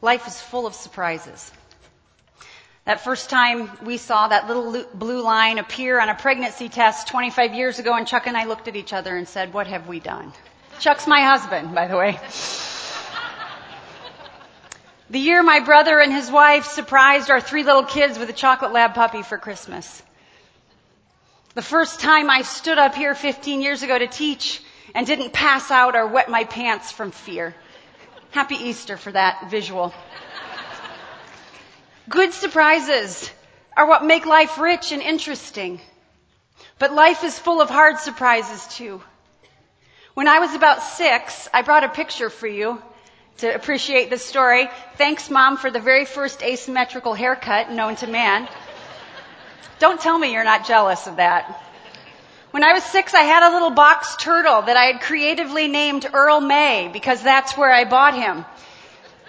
[0.00, 1.50] Life is full of surprises.
[2.84, 7.54] That first time we saw that little blue line appear on a pregnancy test 25
[7.54, 10.00] years ago, and Chuck and I looked at each other and said, What have we
[10.00, 10.32] done?
[10.78, 12.18] Chuck's my husband, by the way.
[15.10, 18.72] The year my brother and his wife surprised our three little kids with a chocolate
[18.72, 20.02] lab puppy for Christmas.
[21.54, 24.62] The first time I stood up here 15 years ago to teach
[24.94, 27.54] and didn't pass out or wet my pants from fear.
[28.30, 29.92] Happy Easter for that visual.
[32.08, 33.30] Good surprises
[33.76, 35.80] are what make life rich and interesting.
[36.78, 39.02] But life is full of hard surprises too.
[40.14, 42.82] When I was about six, I brought a picture for you
[43.38, 44.68] to appreciate this story.
[44.96, 48.48] Thanks, Mom, for the very first asymmetrical haircut known to man.
[49.78, 51.62] Don't tell me you're not jealous of that.
[52.58, 56.10] When I was six, I had a little box turtle that I had creatively named
[56.12, 58.44] Earl May because that's where I bought him.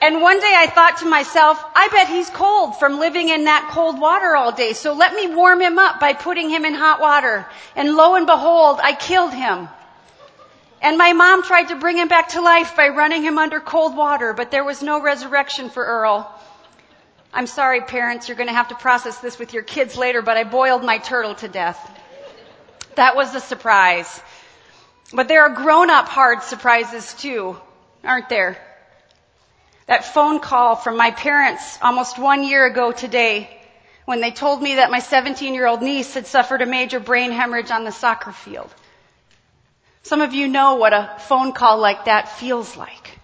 [0.01, 3.69] And one day I thought to myself, I bet he's cold from living in that
[3.71, 6.99] cold water all day, so let me warm him up by putting him in hot
[7.01, 7.45] water.
[7.75, 9.69] And lo and behold, I killed him.
[10.81, 13.95] And my mom tried to bring him back to life by running him under cold
[13.95, 16.27] water, but there was no resurrection for Earl.
[17.31, 20.35] I'm sorry, parents, you're going to have to process this with your kids later, but
[20.35, 21.77] I boiled my turtle to death.
[22.95, 24.21] That was a surprise.
[25.13, 27.57] But there are grown up hard surprises too,
[28.03, 28.57] aren't there?
[29.87, 33.49] That phone call from my parents almost one year ago today
[34.05, 37.31] when they told me that my 17 year old niece had suffered a major brain
[37.31, 38.73] hemorrhage on the soccer field.
[40.03, 43.19] Some of you know what a phone call like that feels like.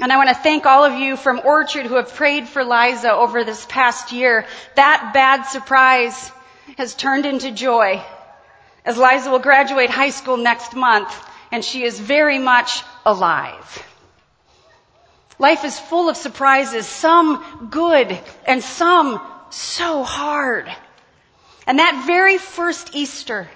[0.00, 3.12] And I want to thank all of you from Orchard who have prayed for Liza
[3.12, 4.46] over this past year.
[4.74, 6.30] That bad surprise
[6.76, 8.04] has turned into joy
[8.86, 11.12] as Liza will graduate high school next month
[11.50, 13.84] and she is very much alive.
[15.38, 19.20] Life is full of surprises, some good and some
[19.50, 20.72] so hard.
[21.66, 23.48] And that very first Easter,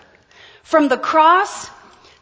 [0.63, 1.71] from the cross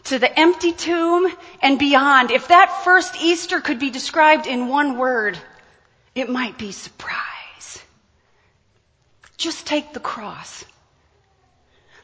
[0.05, 2.31] to the empty tomb and beyond.
[2.31, 5.39] If that first Easter could be described in one word,
[6.15, 7.83] it might be surprise.
[9.37, 10.65] Just take the cross.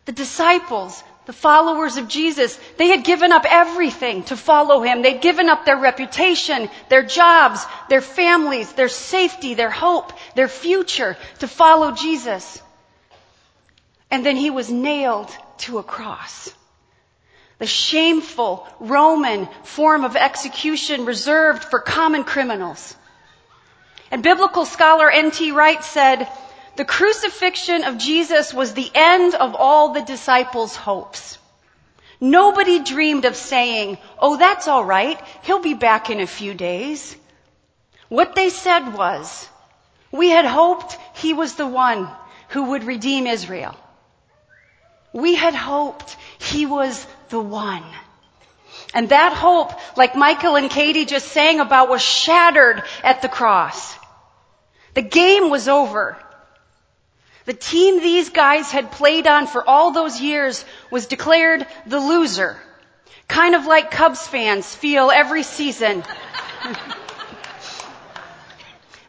[0.04, 5.03] The disciples, the followers of Jesus, they had given up everything to follow him.
[5.03, 11.16] They'd given up their reputation, their jobs, their families, their safety, their hope, their future
[11.38, 12.60] to follow Jesus.
[14.10, 16.53] And then he was nailed to a cross
[17.59, 22.97] the shameful Roman form of execution reserved for common criminals.
[24.10, 25.53] And biblical scholar N.T.
[25.53, 26.28] Wright said,
[26.77, 31.39] the crucifixion of Jesus was the end of all the disciples' hopes.
[32.21, 35.21] Nobody dreamed of saying, oh, that's all right.
[35.43, 37.17] He'll be back in a few days.
[38.09, 39.49] What they said was,
[40.11, 42.09] we had hoped he was the one
[42.49, 43.75] who would redeem Israel.
[45.13, 47.84] We had hoped he was the one.
[48.95, 53.97] And that hope, like Michael and Katie just sang about, was shattered at the cross.
[54.95, 56.17] The game was over.
[57.44, 62.59] The team these guys had played on for all those years was declared the loser.
[63.28, 66.04] Kind of like Cubs fans feel every season.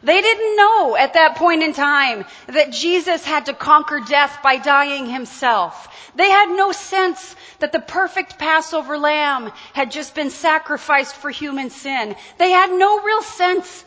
[0.02, 4.56] They didn't know at that point in time that Jesus had to conquer death by
[4.56, 5.88] dying himself.
[6.14, 11.70] They had no sense that the perfect Passover lamb had just been sacrificed for human
[11.70, 12.14] sin.
[12.38, 13.84] They had no real sense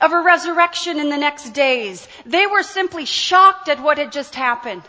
[0.00, 2.06] of a resurrection in the next days.
[2.24, 4.82] They were simply shocked at what had just happened,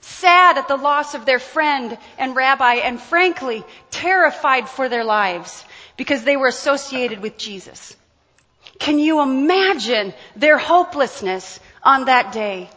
[0.00, 5.64] sad at the loss of their friend and rabbi, and frankly, terrified for their lives
[5.96, 7.96] because they were associated with Jesus.
[8.78, 12.70] Can you imagine their hopelessness on that day?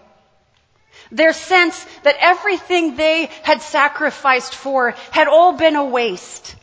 [1.11, 6.55] Their sense that everything they had sacrificed for had all been a waste.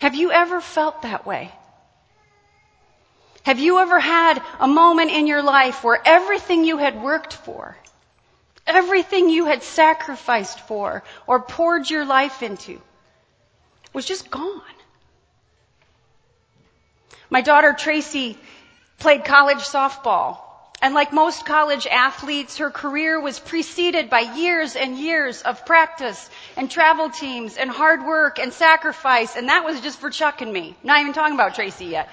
[0.00, 1.52] Have you ever felt that way?
[3.46, 7.76] Have you ever had a moment in your life where everything you had worked for,
[8.66, 12.80] everything you had sacrificed for or poured your life into
[13.92, 14.76] was just gone?
[17.30, 18.36] My daughter Tracy
[18.98, 20.38] played college softball.
[20.82, 26.28] And like most college athletes, her career was preceded by years and years of practice
[26.56, 29.36] and travel teams and hard work and sacrifice.
[29.36, 30.76] And that was just for Chuck and me.
[30.82, 32.08] Not even talking about Tracy yet.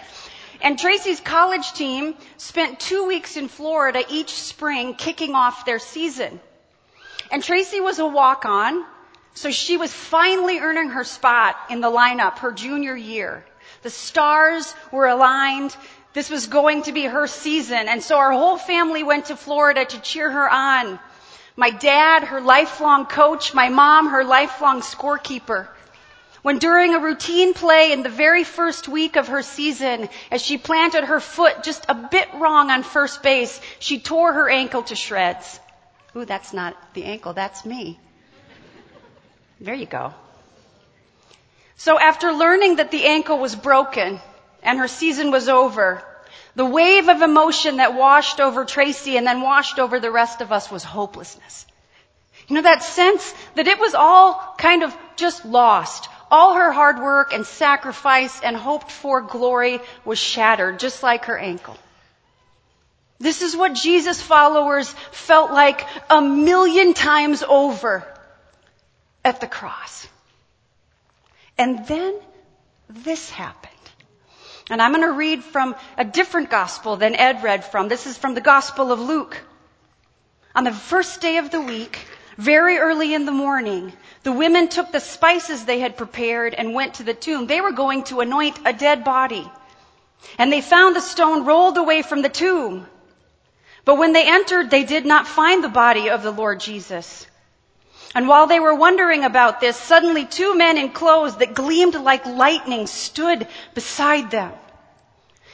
[0.63, 6.39] And Tracy's college team spent two weeks in Florida each spring kicking off their season.
[7.29, 8.85] And Tracy was a walk-on,
[9.33, 13.45] so she was finally earning her spot in the lineup her junior year.
[13.81, 15.75] The stars were aligned.
[16.13, 17.89] This was going to be her season.
[17.89, 20.97] And so our whole family went to Florida to cheer her on.
[21.57, 25.67] My dad, her lifelong coach, my mom, her lifelong scorekeeper.
[26.43, 30.57] When during a routine play in the very first week of her season, as she
[30.57, 34.95] planted her foot just a bit wrong on first base, she tore her ankle to
[34.95, 35.59] shreds.
[36.17, 37.97] Ooh, that's not the ankle, that's me.
[39.61, 40.13] There you go.
[41.77, 44.19] So after learning that the ankle was broken
[44.61, 46.03] and her season was over,
[46.55, 50.51] the wave of emotion that washed over Tracy and then washed over the rest of
[50.51, 51.65] us was hopelessness.
[52.49, 56.09] You know, that sense that it was all kind of just lost.
[56.33, 61.37] All her hard work and sacrifice and hoped for glory was shattered, just like her
[61.37, 61.77] ankle.
[63.19, 68.03] This is what Jesus followers felt like a million times over
[69.23, 70.07] at the cross.
[71.55, 72.19] And then
[72.89, 73.71] this happened.
[74.71, 77.89] And I'm going to read from a different gospel than Ed read from.
[77.89, 79.39] This is from the Gospel of Luke.
[80.55, 82.07] On the first day of the week,
[82.37, 83.93] very early in the morning,
[84.23, 87.47] the women took the spices they had prepared and went to the tomb.
[87.47, 89.49] They were going to anoint a dead body.
[90.37, 92.87] And they found the stone rolled away from the tomb.
[93.85, 97.27] But when they entered, they did not find the body of the Lord Jesus.
[98.15, 102.25] And while they were wondering about this, suddenly two men in clothes that gleamed like
[102.25, 104.53] lightning stood beside them.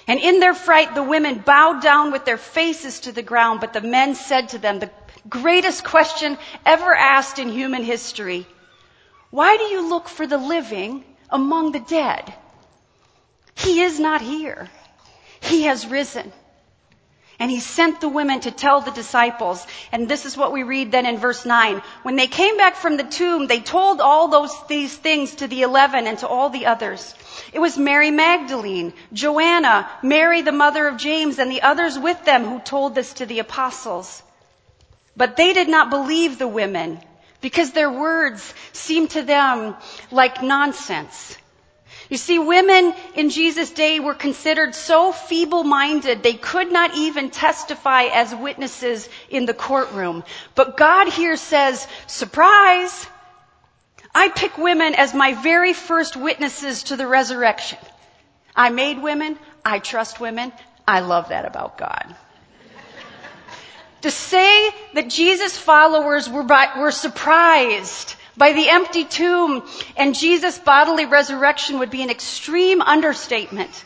[0.08, 3.74] And in their fright, the women bowed down with their faces to the ground, but
[3.74, 4.92] the men said to them the
[5.28, 8.48] greatest question ever asked in human history.
[9.32, 12.34] Why do you look for the living among the dead?
[13.56, 14.70] He is not here.
[15.42, 16.32] He has risen.
[17.42, 19.66] And he sent the women to tell the disciples.
[19.94, 21.82] And this is what we read then in verse 9.
[22.04, 25.62] When they came back from the tomb, they told all those, these things to the
[25.62, 27.16] eleven and to all the others.
[27.54, 32.44] It was Mary Magdalene, Joanna, Mary the mother of James, and the others with them
[32.44, 34.22] who told this to the apostles.
[35.16, 37.00] But they did not believe the women
[37.42, 39.76] because their words seemed to them
[40.12, 41.38] like nonsense.
[42.10, 48.04] You see, women in Jesus' day were considered so feeble-minded they could not even testify
[48.06, 50.24] as witnesses in the courtroom.
[50.56, 53.06] But God here says, surprise!
[54.14, 57.78] I pick women as my very first witnesses to the resurrection.
[58.56, 59.38] I made women.
[59.64, 60.52] I trust women.
[60.88, 62.16] I love that about God.
[64.02, 69.68] To say that Jesus' followers were, by, were surprised by the empty tomb
[69.98, 73.86] and Jesus' bodily resurrection would be an extreme understatement.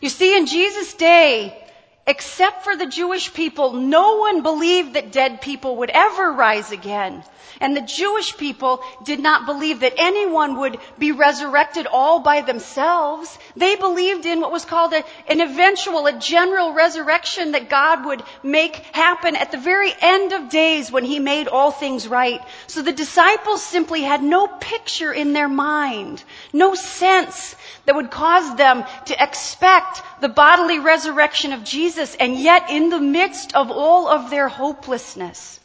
[0.00, 1.65] You see, in Jesus' day,
[2.06, 7.24] except for the Jewish people, no one believed that dead people would ever rise again.
[7.60, 13.38] And the Jewish people did not believe that anyone would be resurrected all by themselves.
[13.56, 18.22] They believed in what was called a, an eventual, a general resurrection that God would
[18.42, 22.40] make happen at the very end of days when He made all things right.
[22.66, 26.22] So the disciples simply had no picture in their mind,
[26.52, 27.56] no sense
[27.86, 31.95] that would cause them to expect the bodily resurrection of Jesus.
[31.98, 35.60] And yet in the midst of all of their hopelessness,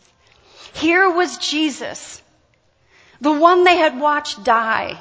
[0.73, 2.21] here was Jesus,
[3.19, 4.97] the one they had watched die,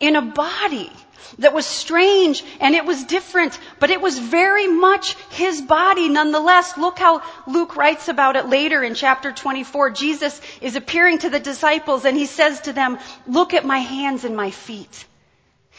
[0.00, 0.90] in a body
[1.38, 6.76] that was strange and it was different, but it was very much his body nonetheless.
[6.76, 9.90] Look how Luke writes about it later in chapter 24.
[9.90, 14.24] Jesus is appearing to the disciples and he says to them, look at my hands
[14.24, 15.06] and my feet.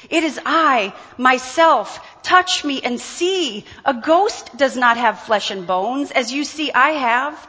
[0.10, 2.00] It is I, myself.
[2.22, 3.66] Touch me and see.
[3.86, 7.48] A ghost does not have flesh and bones, as you see I have.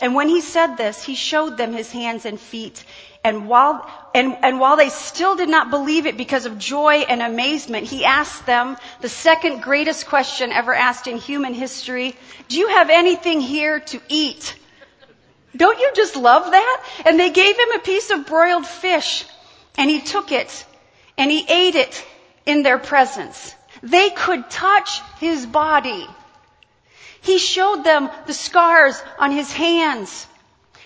[0.00, 2.84] And when he said this, he showed them his hands and feet.
[3.24, 7.20] And while, and, and while they still did not believe it because of joy and
[7.20, 12.14] amazement, he asked them the second greatest question ever asked in human history.
[12.48, 14.54] Do you have anything here to eat?
[15.56, 16.84] Don't you just love that?
[17.04, 19.24] And they gave him a piece of broiled fish
[19.76, 20.64] and he took it
[21.18, 22.06] and he ate it
[22.46, 23.54] in their presence.
[23.82, 26.06] They could touch his body.
[27.20, 30.26] He showed them the scars on his hands.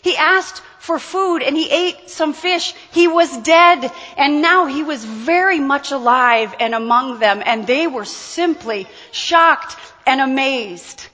[0.00, 2.74] He asked for food and he ate some fish.
[2.90, 7.86] He was dead and now he was very much alive and among them and they
[7.86, 11.06] were simply shocked and amazed.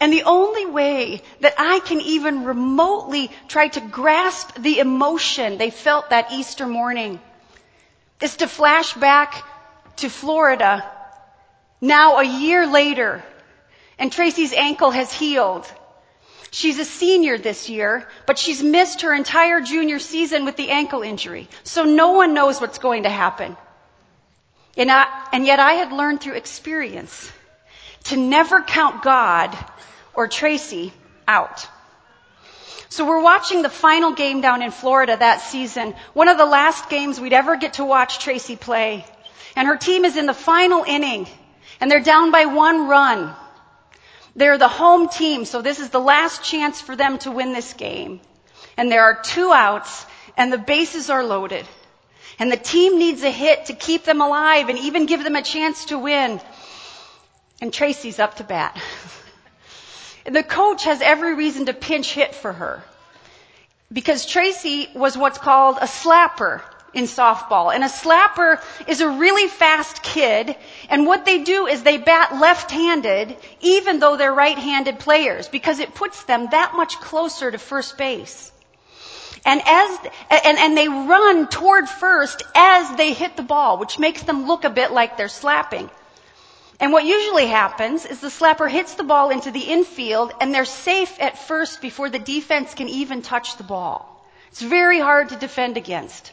[0.00, 5.70] And the only way that I can even remotely try to grasp the emotion they
[5.70, 7.20] felt that Easter morning
[8.20, 9.44] is to flash back
[9.96, 10.90] to Florida
[11.80, 13.22] now a year later
[13.98, 15.66] and Tracy's ankle has healed.
[16.50, 21.02] She's a senior this year, but she's missed her entire junior season with the ankle
[21.02, 21.48] injury.
[21.64, 23.56] So no one knows what's going to happen.
[24.76, 27.30] And, I, and yet I had learned through experience
[28.04, 29.56] to never count God
[30.14, 30.92] or Tracy
[31.26, 31.66] out.
[32.88, 36.88] So we're watching the final game down in Florida that season, one of the last
[36.88, 39.04] games we'd ever get to watch Tracy play.
[39.56, 41.26] And her team is in the final inning,
[41.80, 43.34] and they're down by one run.
[44.36, 47.72] They're the home team, so this is the last chance for them to win this
[47.72, 48.20] game.
[48.76, 50.06] And there are two outs,
[50.36, 51.66] and the bases are loaded.
[52.38, 55.42] And the team needs a hit to keep them alive and even give them a
[55.42, 56.40] chance to win.
[57.60, 58.80] And Tracy's up to bat.
[60.24, 62.82] the coach has every reason to pinch hit for her.
[63.92, 66.62] Because Tracy was what's called a slapper
[66.94, 67.74] in softball.
[67.74, 70.56] And a slapper is a really fast kid.
[70.88, 75.94] And what they do is they bat left-handed, even though they're right-handed players, because it
[75.94, 78.50] puts them that much closer to first base.
[79.44, 79.98] And as,
[80.30, 84.64] and, and they run toward first as they hit the ball, which makes them look
[84.64, 85.90] a bit like they're slapping.
[86.80, 90.64] And what usually happens is the slapper hits the ball into the infield and they're
[90.64, 94.10] safe at first before the defense can even touch the ball.
[94.50, 96.32] It's very hard to defend against.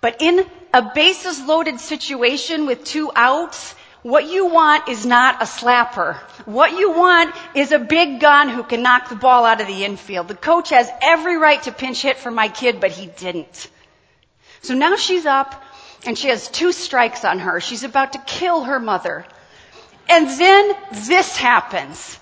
[0.00, 5.46] But in a bases loaded situation with two outs, what you want is not a
[5.46, 6.16] slapper.
[6.44, 9.84] What you want is a big gun who can knock the ball out of the
[9.84, 10.28] infield.
[10.28, 13.70] The coach has every right to pinch hit for my kid, but he didn't.
[14.60, 15.62] So now she's up
[16.06, 17.60] and she has two strikes on her.
[17.60, 19.24] She's about to kill her mother.
[20.08, 20.72] And then
[21.06, 22.18] this happens.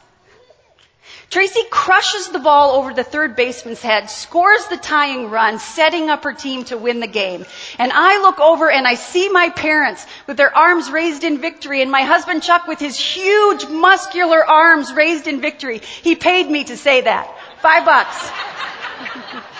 [1.32, 6.24] Tracy crushes the ball over the third baseman's head, scores the tying run, setting up
[6.24, 7.46] her team to win the game.
[7.78, 11.80] And I look over and I see my parents with their arms raised in victory
[11.80, 15.78] and my husband Chuck with his huge muscular arms raised in victory.
[15.78, 17.34] He paid me to say that.
[17.62, 19.42] Five bucks.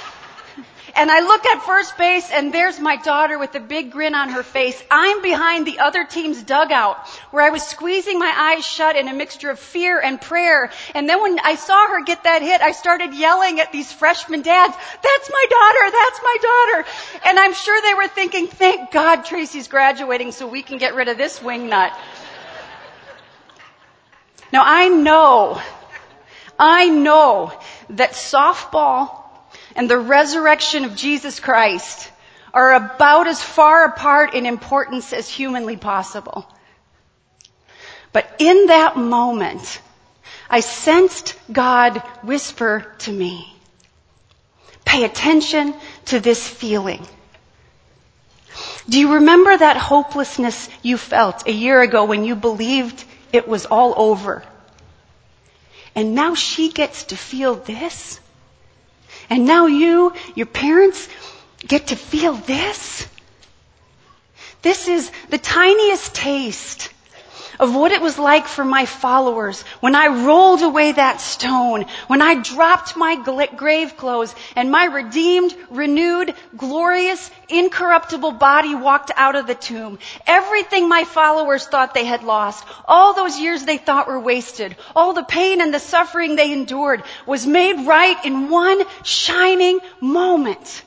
[0.94, 4.28] And I look at first base and there's my daughter with a big grin on
[4.28, 4.80] her face.
[4.90, 9.14] I'm behind the other team's dugout where I was squeezing my eyes shut in a
[9.14, 10.70] mixture of fear and prayer.
[10.94, 14.42] And then when I saw her get that hit, I started yelling at these freshman
[14.42, 16.88] dads, that's my daughter, that's my daughter.
[17.24, 21.08] And I'm sure they were thinking, thank God Tracy's graduating so we can get rid
[21.08, 21.92] of this wingnut.
[24.52, 25.58] Now I know,
[26.58, 27.58] I know
[27.88, 29.21] that softball
[29.74, 32.10] and the resurrection of Jesus Christ
[32.52, 36.46] are about as far apart in importance as humanly possible.
[38.12, 39.80] But in that moment,
[40.50, 43.56] I sensed God whisper to me,
[44.84, 45.74] pay attention
[46.06, 47.06] to this feeling.
[48.86, 53.02] Do you remember that hopelessness you felt a year ago when you believed
[53.32, 54.42] it was all over?
[55.94, 58.20] And now she gets to feel this?
[59.30, 61.08] And now you, your parents,
[61.66, 63.06] get to feel this.
[64.62, 66.90] This is the tiniest taste
[67.58, 72.22] of what it was like for my followers when I rolled away that stone, when
[72.22, 79.46] I dropped my grave clothes and my redeemed, renewed, glorious, incorruptible body walked out of
[79.46, 79.98] the tomb.
[80.26, 85.12] Everything my followers thought they had lost, all those years they thought were wasted, all
[85.12, 90.82] the pain and the suffering they endured was made right in one shining moment.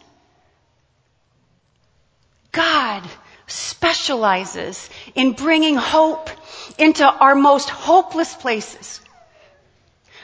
[2.52, 3.04] God
[3.48, 6.30] specializes in bringing hope
[6.78, 9.02] into our most hopeless places.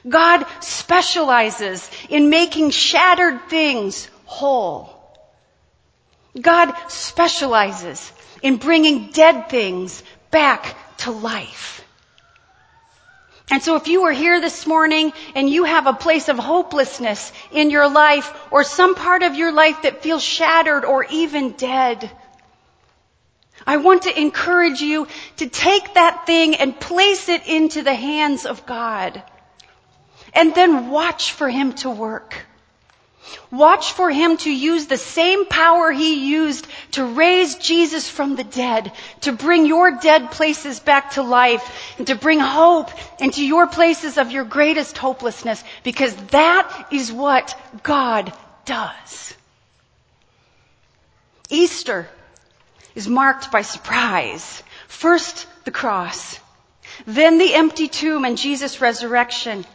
[0.08, 4.98] God specializes in making shattered things whole.
[6.40, 8.12] God specializes
[8.42, 10.02] in bringing dead things
[10.32, 11.84] back to life.
[13.52, 17.34] And so if you are here this morning and you have a place of hopelessness
[17.52, 22.10] in your life or some part of your life that feels shattered or even dead,
[23.66, 28.46] I want to encourage you to take that thing and place it into the hands
[28.46, 29.24] of God.
[30.34, 32.46] And then watch for Him to work.
[33.50, 38.44] Watch for him to use the same power he used to raise Jesus from the
[38.44, 38.92] dead,
[39.22, 42.90] to bring your dead places back to life, and to bring hope
[43.20, 48.34] into your places of your greatest hopelessness, because that is what God
[48.66, 49.36] does.
[51.50, 52.08] Easter
[52.96, 54.64] is marked by surprise.
[54.88, 56.40] First, the cross,
[57.06, 59.66] then the empty tomb and Jesus' resurrection,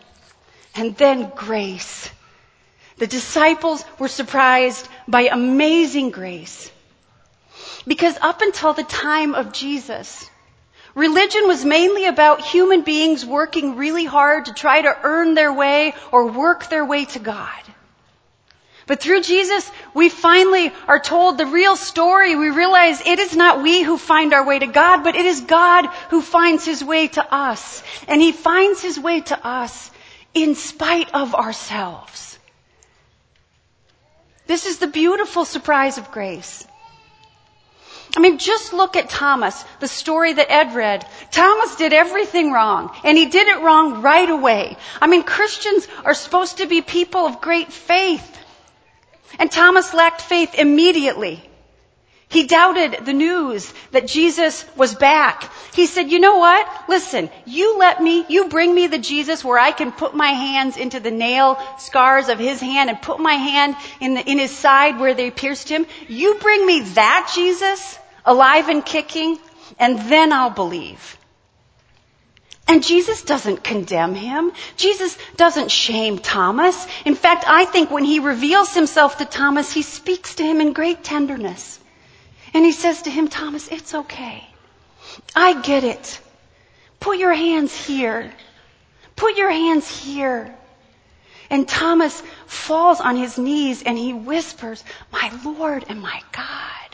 [0.74, 2.10] and then grace.
[2.98, 6.70] The disciples were surprised by amazing grace.
[7.86, 10.28] Because up until the time of Jesus,
[10.94, 15.94] religion was mainly about human beings working really hard to try to earn their way
[16.10, 17.62] or work their way to God.
[18.86, 22.36] But through Jesus, we finally are told the real story.
[22.36, 25.40] We realize it is not we who find our way to God, but it is
[25.40, 27.82] God who finds his way to us.
[28.06, 29.90] And he finds his way to us
[30.34, 32.38] in spite of ourselves.
[34.46, 36.64] This is the beautiful surprise of grace.
[38.16, 41.04] I mean, just look at Thomas, the story that Ed read.
[41.32, 44.76] Thomas did everything wrong, and he did it wrong right away.
[45.02, 48.32] I mean, Christians are supposed to be people of great faith.
[49.38, 51.42] And Thomas lacked faith immediately.
[52.28, 55.48] He doubted the news that Jesus was back.
[55.74, 56.68] He said, you know what?
[56.88, 60.76] Listen, you let me, you bring me the Jesus where I can put my hands
[60.76, 64.50] into the nail scars of his hand and put my hand in, the, in his
[64.50, 65.86] side where they pierced him.
[66.08, 69.38] You bring me that Jesus, alive and kicking,
[69.78, 71.16] and then I'll believe.
[72.68, 74.50] And Jesus doesn't condemn him.
[74.76, 76.86] Jesus doesn't shame Thomas.
[77.04, 80.72] In fact, I think when he reveals himself to Thomas, he speaks to him in
[80.72, 81.78] great tenderness.
[82.52, 84.44] And he says to him, Thomas, it's okay.
[85.34, 86.20] I get it.
[86.98, 88.32] Put your hands here.
[89.14, 90.54] Put your hands here.
[91.50, 94.82] And Thomas falls on his knees and he whispers,
[95.12, 96.85] my Lord and my God.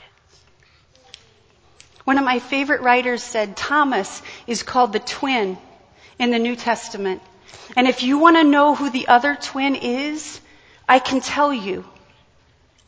[2.04, 5.58] One of my favorite writers said Thomas is called the twin
[6.18, 7.22] in the New Testament.
[7.76, 10.40] And if you want to know who the other twin is,
[10.88, 11.84] I can tell you.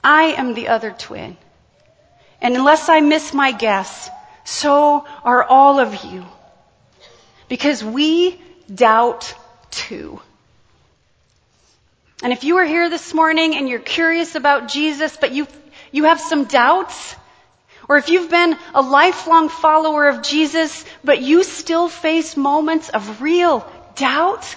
[0.02, 1.36] I am the other twin.
[2.40, 4.10] And unless I miss my guess,
[4.44, 6.26] so are all of you.
[7.48, 8.38] Because we
[8.72, 9.34] doubt
[9.70, 10.20] too.
[12.22, 15.46] And if you are here this morning and you're curious about Jesus, but you,
[15.92, 17.16] you have some doubts,
[17.88, 23.20] or if you've been a lifelong follower of Jesus, but you still face moments of
[23.20, 24.56] real doubt,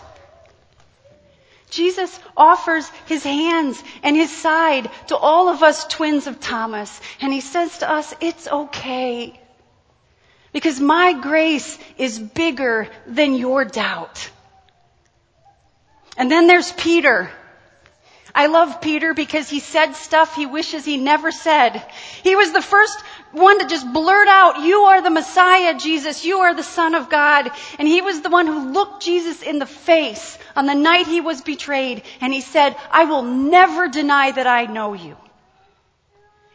[1.70, 7.02] Jesus offers his hands and his side to all of us twins of Thomas.
[7.20, 9.40] And he says to us, it's okay.
[10.54, 14.30] Because my grace is bigger than your doubt.
[16.16, 17.30] And then there's Peter.
[18.38, 21.84] I love Peter because he said stuff he wishes he never said.
[22.22, 26.24] He was the first one to just blurt out, you are the Messiah, Jesus.
[26.24, 27.50] You are the Son of God.
[27.80, 31.20] And he was the one who looked Jesus in the face on the night he
[31.20, 32.04] was betrayed.
[32.22, 35.18] And he said, I will never deny that I know you.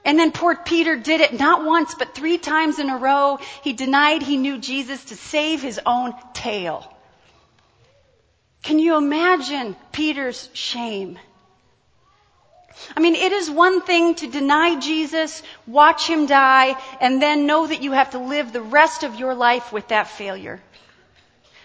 [0.05, 3.41] And then poor Peter did it not once, but three times in a row.
[3.65, 6.87] He denied he knew Jesus to save his own tail.
[8.63, 11.19] Can you imagine Peter's shame?
[12.97, 17.67] I mean, it is one thing to deny Jesus, watch him die, and then know
[17.67, 20.61] that you have to live the rest of your life with that failure.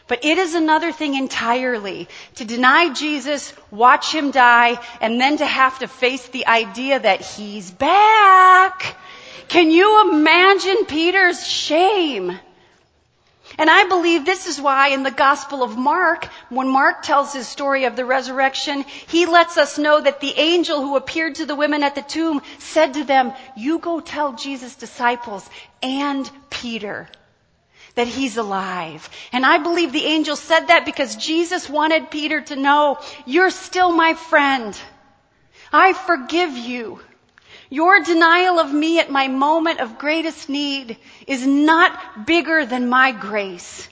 [0.08, 5.46] But it is another thing entirely to deny Jesus, watch him die, and then to
[5.46, 8.96] have to face the idea that he's back.
[9.50, 12.40] Can you imagine Peter's shame?
[13.58, 17.48] And I believe this is why in the Gospel of Mark, when Mark tells his
[17.48, 21.56] story of the resurrection, he lets us know that the angel who appeared to the
[21.56, 25.50] women at the tomb said to them, you go tell Jesus' disciples
[25.82, 27.10] and Peter
[27.96, 29.10] that he's alive.
[29.32, 33.92] And I believe the angel said that because Jesus wanted Peter to know, you're still
[33.92, 34.80] my friend.
[35.74, 37.00] I forgive you.
[37.70, 43.12] Your denial of me at my moment of greatest need is not bigger than my
[43.12, 43.90] grace.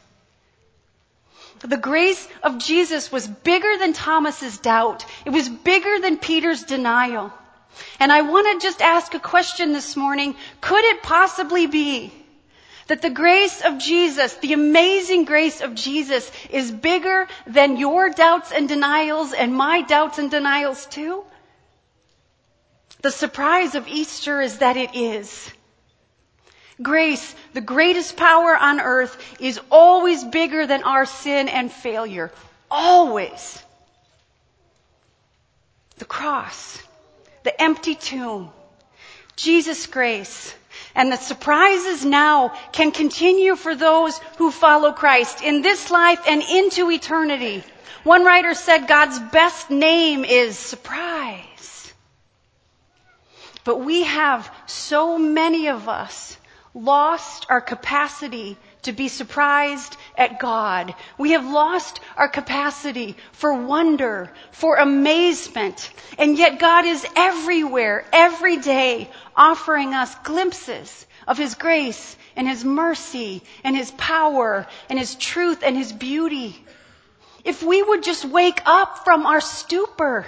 [1.60, 5.06] The grace of Jesus was bigger than Thomas's doubt.
[5.26, 7.34] It was bigger than Peter's denial.
[8.00, 10.36] And I want to just ask a question this morning.
[10.62, 12.14] Could it possibly be
[12.88, 18.52] that the grace of Jesus, the amazing grace of Jesus is bigger than your doubts
[18.52, 21.24] and denials and my doubts and denials too?
[23.06, 25.52] The surprise of Easter is that it is.
[26.82, 32.32] Grace, the greatest power on earth, is always bigger than our sin and failure.
[32.72, 33.62] Always.
[36.00, 36.82] The cross,
[37.44, 38.50] the empty tomb,
[39.36, 40.56] Jesus' grace,
[40.96, 46.42] and the surprises now can continue for those who follow Christ in this life and
[46.42, 47.64] into eternity.
[48.04, 51.75] One writer said God's best name is surprise.
[53.66, 56.38] But we have so many of us
[56.76, 60.94] lost our capacity to be surprised at God.
[61.18, 65.90] We have lost our capacity for wonder, for amazement.
[66.20, 72.64] And yet God is everywhere, every day, offering us glimpses of His grace and His
[72.64, 76.64] mercy and His power and His truth and His beauty.
[77.44, 80.28] If we would just wake up from our stupor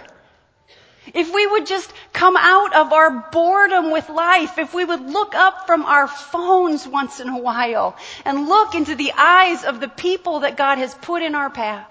[1.13, 5.35] If we would just come out of our boredom with life, if we would look
[5.35, 9.87] up from our phones once in a while and look into the eyes of the
[9.87, 11.87] people that God has put in our path.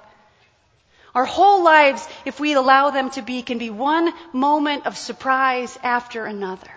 [1.14, 5.78] Our whole lives, if we allow them to be, can be one moment of surprise
[5.82, 6.70] after another.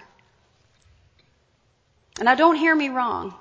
[2.18, 3.34] And now don't hear me wrong.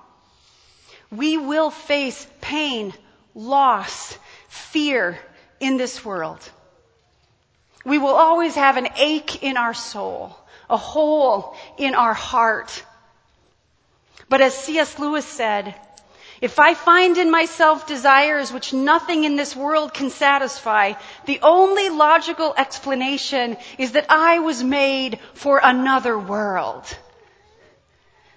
[1.10, 2.92] We will face pain,
[3.34, 5.18] loss, fear
[5.60, 6.40] in this world.
[7.84, 10.36] We will always have an ache in our soul,
[10.68, 12.84] a hole in our heart.
[14.28, 14.98] But as C.S.
[14.98, 15.74] Lewis said,
[16.40, 20.92] if I find in myself desires which nothing in this world can satisfy,
[21.26, 26.84] the only logical explanation is that I was made for another world.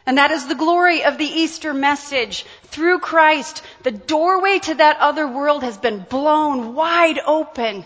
[0.06, 2.44] And that is the glory of the Easter message.
[2.64, 7.86] Through Christ, the doorway to that other world has been blown wide open.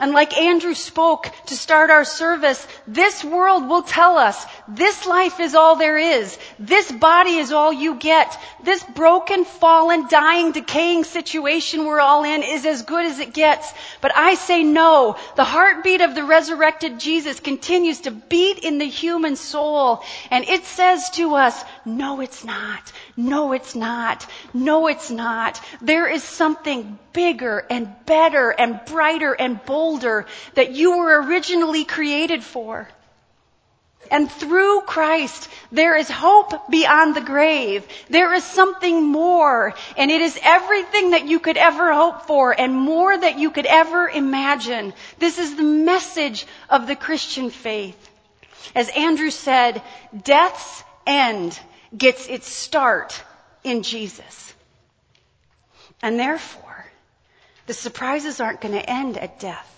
[0.00, 5.38] And like Andrew spoke to start our service, this world will tell us this life
[5.38, 6.36] is all there is.
[6.58, 8.36] This body is all you get.
[8.64, 13.72] This broken, fallen, dying, decaying situation we're all in is as good as it gets.
[14.00, 15.16] But I say no.
[15.36, 20.02] The heartbeat of the resurrected Jesus continues to beat in the human soul.
[20.30, 22.92] And it says to us, no, it's not.
[23.16, 24.26] No, it's not.
[24.52, 25.60] No, it's not.
[25.80, 32.42] There is something bigger and better and brighter and bolder that you were originally created
[32.42, 32.88] for.
[34.10, 37.86] And through Christ, there is hope beyond the grave.
[38.10, 42.74] There is something more, and it is everything that you could ever hope for and
[42.74, 44.92] more that you could ever imagine.
[45.18, 47.96] This is the message of the Christian faith.
[48.74, 49.82] As Andrew said,
[50.22, 51.58] death's end
[51.96, 53.22] gets its start
[53.62, 54.54] in Jesus.
[56.02, 56.86] And therefore,
[57.66, 59.70] the surprises aren't going to end at death.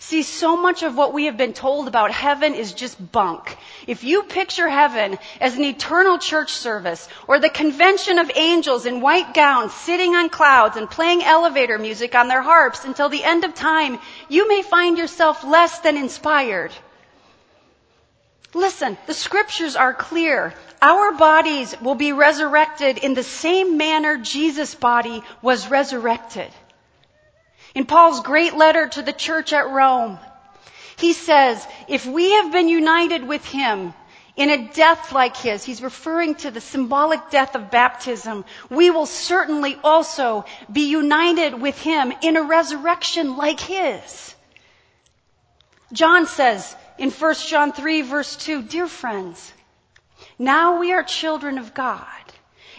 [0.00, 3.58] See, so much of what we have been told about heaven is just bunk.
[3.86, 9.00] If you picture heaven as an eternal church service or the convention of angels in
[9.00, 13.44] white gowns sitting on clouds and playing elevator music on their harps until the end
[13.44, 16.72] of time, you may find yourself less than inspired.
[18.54, 20.54] Listen, the scriptures are clear.
[20.80, 26.50] Our bodies will be resurrected in the same manner Jesus' body was resurrected.
[27.74, 30.18] In Paul's great letter to the church at Rome,
[30.96, 33.92] he says, if we have been united with him
[34.36, 39.06] in a death like his, he's referring to the symbolic death of baptism, we will
[39.06, 44.34] certainly also be united with him in a resurrection like his.
[45.92, 49.52] John says in 1 John 3 verse 2, dear friends,
[50.38, 52.06] now we are children of God,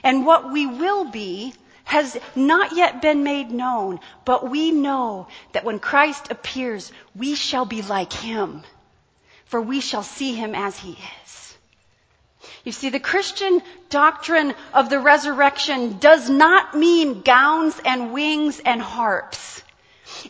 [0.03, 1.53] and what we will be
[1.85, 7.65] has not yet been made known, but we know that when Christ appears, we shall
[7.65, 8.61] be like him,
[9.45, 11.57] for we shall see him as he is.
[12.63, 18.81] You see, the Christian doctrine of the resurrection does not mean gowns and wings and
[18.81, 19.63] harps.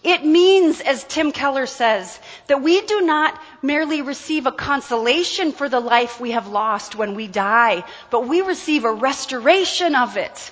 [0.04, 5.70] It means, as Tim Keller says, that we do not merely receive a consolation for
[5.70, 10.52] the life we have lost when we die, but we receive a restoration of it.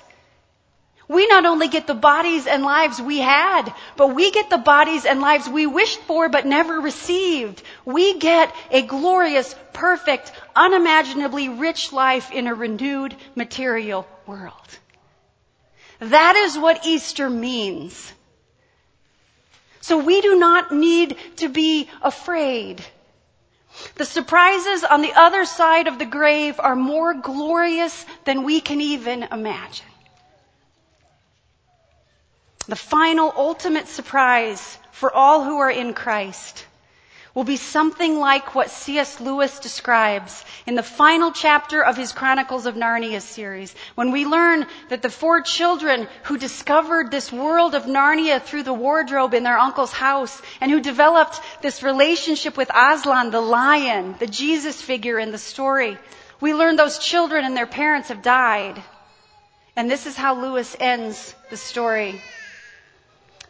[1.09, 5.05] We not only get the bodies and lives we had, but we get the bodies
[5.05, 7.63] and lives we wished for but never received.
[7.85, 14.53] We get a glorious, perfect, unimaginably rich life in a renewed material world.
[15.99, 18.13] That is what Easter means.
[19.87, 22.83] So we do not need to be afraid.
[23.95, 28.81] The surprises on the other side of the grave are more glorious than we can
[28.81, 29.85] even imagine.
[32.67, 36.66] The final ultimate surprise for all who are in Christ
[37.37, 39.21] will be something like what C.S.
[39.21, 44.65] Lewis describes in the final chapter of his Chronicles of Narnia series, when we learn
[44.89, 49.59] that the four children who discovered this world of Narnia through the wardrobe in their
[49.59, 55.31] uncle's house and who developed this relationship with Aslan, the lion, the Jesus figure in
[55.31, 55.95] the story,
[56.41, 58.81] we learn those children and their parents have died.
[59.75, 62.19] And this is how Lewis ends the story.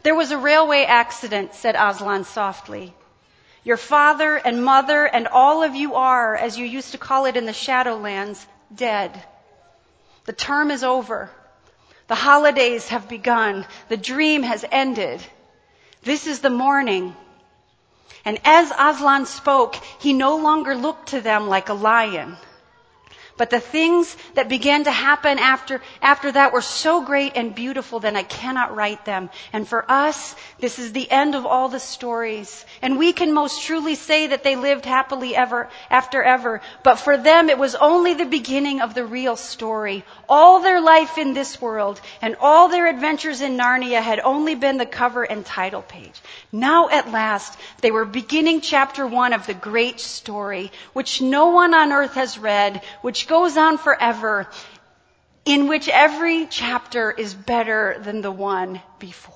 [0.02, 2.92] There was a railway accident, said Aslan softly.
[3.68, 7.36] Your father and mother and all of you are, as you used to call it
[7.36, 8.42] in the Shadowlands,
[8.74, 9.22] dead.
[10.24, 11.28] The term is over.
[12.06, 13.66] The holidays have begun.
[13.90, 15.20] The dream has ended.
[16.02, 17.14] This is the morning.
[18.24, 22.38] And as Aslan spoke, he no longer looked to them like a lion,
[23.38, 28.00] But the things that began to happen after, after that were so great and beautiful
[28.00, 29.30] that I cannot write them.
[29.52, 32.66] And for us, this is the end of all the stories.
[32.82, 36.60] And we can most truly say that they lived happily ever after ever.
[36.82, 40.04] But for them, it was only the beginning of the real story.
[40.28, 44.78] All their life in this world and all their adventures in Narnia had only been
[44.78, 46.20] the cover and title page.
[46.50, 51.72] Now at last, they were beginning chapter one of the great story, which no one
[51.72, 54.48] on earth has read, which goes on forever,
[55.44, 59.34] in which every chapter is better than the one before.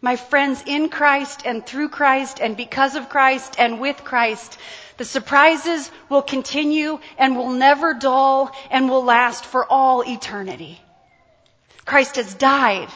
[0.00, 4.58] My friends, in Christ and through Christ and because of Christ and with Christ,
[4.96, 10.80] the surprises will continue and will never dull and will last for all eternity.
[11.84, 12.88] Christ has died.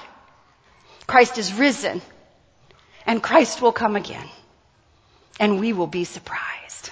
[1.06, 2.02] Christ is risen.
[3.06, 4.28] And Christ will come again.
[5.38, 6.90] And we will be surprised.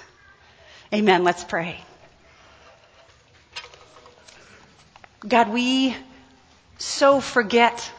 [0.93, 1.25] Amen.
[1.25, 1.77] Let's pray.
[5.27, 5.95] God, we
[6.77, 7.91] so forget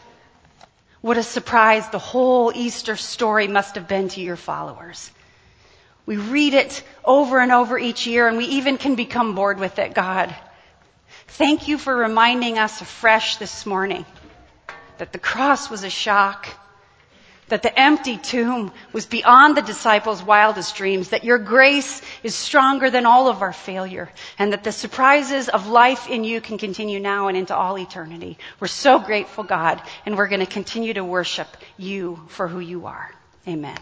[1.01, 5.11] what a surprise the whole Easter story must have been to your followers.
[6.05, 9.81] We read it over and over each year and we even can become bored with
[9.81, 10.35] it, God.
[11.27, 14.07] Thank you for reminding us afresh this morning
[14.99, 16.47] that the cross was a shock
[17.49, 22.91] that the empty tomb was beyond the disciples' wildest dreams, that your grace is stronger
[22.91, 26.99] than all of our failure, and that the surprises of life in you can continue
[26.99, 28.37] now and into all eternity.
[28.59, 32.87] We're so grateful, God, and we're going to continue to worship you for who you
[32.87, 33.11] are.
[33.47, 33.79] Amen.